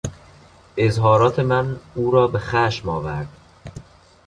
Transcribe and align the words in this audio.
اظهارات 0.77 1.39
من 1.39 1.79
او 1.95 2.11
را 2.11 2.27
به 2.27 2.39
خشم 2.39 2.89
آورد. 2.89 3.27